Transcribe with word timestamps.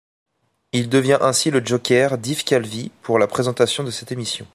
Il 0.71 0.89
devient 0.89 1.19
ainsi 1.21 1.51
le 1.51 1.63
joker 1.63 2.17
d'Yves 2.17 2.43
Calvi 2.43 2.89
pour 3.03 3.19
la 3.19 3.27
présentation 3.27 3.83
de 3.83 3.91
cette 3.91 4.11
émission. 4.11 4.47